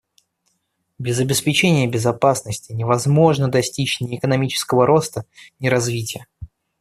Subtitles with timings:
[0.97, 5.27] Без обеспечения безопасности невозможно достичь ни экономического роста,
[5.59, 6.25] ни развития.